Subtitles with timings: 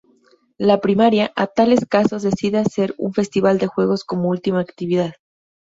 [0.57, 5.13] La primaria, a tales casos, decide hacer un festival de juegos como última actividad.